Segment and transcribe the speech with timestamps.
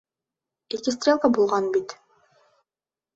[0.77, 1.93] Ике стрелка булған бит!